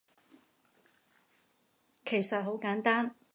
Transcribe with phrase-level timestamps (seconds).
[2.03, 3.13] 其實好簡單